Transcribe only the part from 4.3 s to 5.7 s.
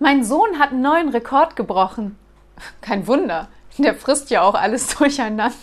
ja auch alles durcheinander.